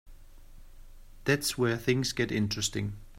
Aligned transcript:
That's 1.25 1.59
where 1.59 1.77
things 1.77 2.11
get 2.11 2.31
interesting. 2.31 2.95